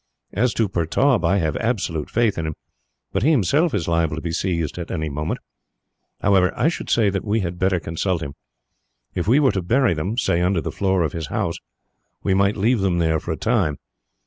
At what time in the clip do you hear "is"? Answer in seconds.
3.75-3.87